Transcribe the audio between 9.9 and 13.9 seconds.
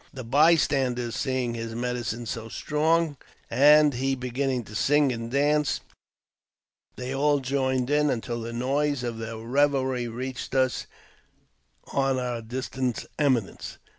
reached us on our distant eminence.